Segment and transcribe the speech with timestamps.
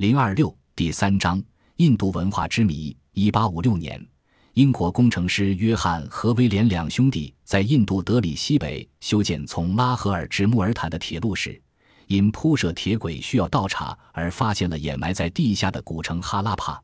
[0.00, 1.44] 零二六第三章：
[1.76, 2.96] 印度文化之谜。
[3.12, 4.02] 一八五六年，
[4.54, 11.60] 英国工程师约翰和威廉两兄弟在印度德里西北修建从拉合尔至穆尔坦的铁路时，
[12.06, 16.82] 因铺设铁轨需要倒茶而发现了掩埋在地下的古城哈拉帕。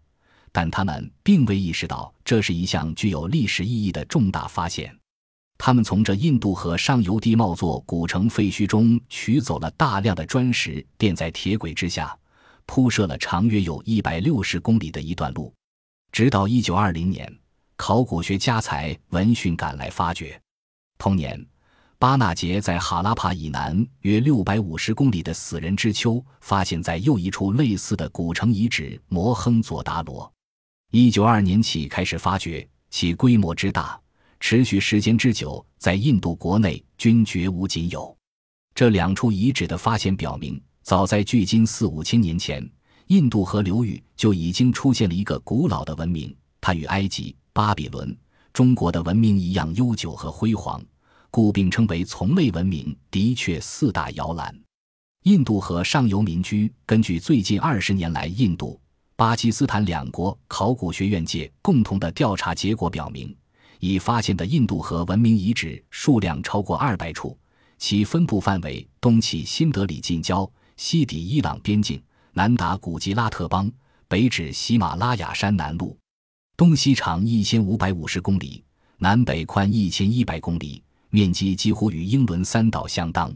[0.53, 4.95] 但他们并未意识到这是一项具有历史意义的重大发现。
[5.57, 12.15] 他们从这印度河上游地貌作古城废墟中取走了大量的砖石，垫在铁轨之下。
[12.67, 15.55] 铺设了长约有一百六十公里的一段路，
[16.13, 17.33] 直到一九二零年，
[17.77, 20.39] 考古学家才闻讯赶来发掘。
[20.99, 21.43] 同年，
[21.99, 30.31] 巴纳杰在哈拉帕以南约六百五十公里的死人之丘，发现在又一处类似的古城遗址摩亨佐达罗。
[30.91, 33.99] 一九二年起开始发掘，其规模之大，
[34.41, 38.15] 持续时间之久，在印度国内均绝无仅有。
[38.75, 40.61] 这两处遗址的发现表明。
[40.87, 42.65] 早在距今四五千年前，
[43.09, 48.17] 印度河流域就已经出现了一个古老的文明，它与埃及、巴比伦、
[48.53, 50.81] 中国的文明一样悠久和辉煌，
[51.29, 52.97] 故并称为从类文明。
[53.11, 54.57] 的确，四大摇篮。
[55.25, 58.81] 印度河上游民居，根据最近二十年来印度、
[59.17, 63.37] 巴基斯坦两国考古学院界共同的调查结果表明，
[63.81, 67.37] 已发现的印度河文明遗址数量超过二百处，
[67.77, 70.49] 其分布范围东起新德里近郊。
[70.77, 73.71] 西抵伊朗边境，南达古吉拉特邦，
[74.09, 75.97] 北至喜马拉雅山南麓，
[76.57, 78.63] 东西长一千五百五十公里，
[78.99, 83.35] 南北宽一千一百公里，面积几乎与英伦三岛相当。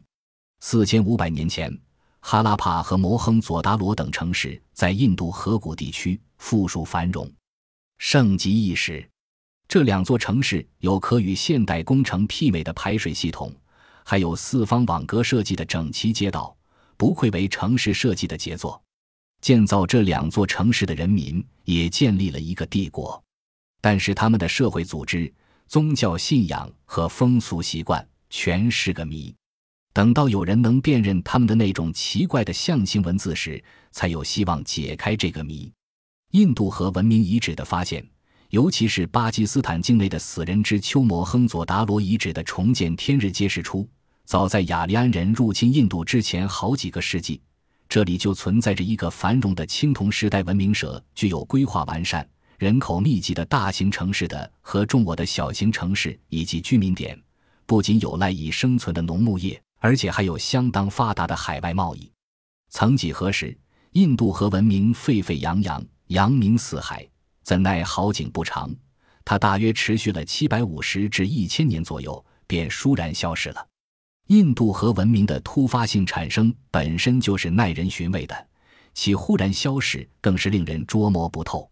[0.60, 1.76] 四千五百年前，
[2.20, 7.30] 哈拉帕和摩亨佐达罗等城市在印度河谷地区富庶繁荣，
[7.96, 9.08] 盛极一时。
[9.66, 13.54] 这两座城市有可与现代工程媲美的排水系统，
[14.04, 16.54] 还有四方网格设计的整齐街道。
[17.00, 18.78] 不愧为城市设计的杰作，
[19.40, 23.24] 建造这两座城市的人民也建立了一个帝国，
[23.80, 25.32] 但是他们的社会组织、
[25.66, 29.34] 宗教信仰和风俗习惯全是个谜。
[29.94, 35.72] 等到有人能辨认他们的那种奇怪的象形文字时，才有希望解开这个谜。
[36.32, 38.06] 印度河文明遗址的发现，
[38.50, 43.88] 尤其是巴基斯坦境内的死人之丘摩亨佐达罗遗址的重建，天日揭示出。
[44.30, 47.42] 早在雅利安人入侵印度之前好几个世纪，
[47.88, 52.24] 这里就存在着一个繁荣的青铜时代文明社，具有规划完善、
[52.56, 57.20] 人口密集的大型城市的和众我的小型城市以及居民点，
[57.66, 62.08] 不仅有赖以生存的农牧业，而且还有相当发达的海外贸易。
[62.68, 63.58] 曾几何时，
[63.94, 67.04] 印度河文明沸沸扬扬，扬名四海，
[67.42, 68.72] 怎奈好景不长，
[69.24, 73.66] 它大约持续了七百五十至一千年左右，便倏然消失了。
[74.30, 78.46] 印度河文明的突发性产生本身就是耐人寻味的，
[78.94, 81.69] 其忽然消失更是令人捉摸不透。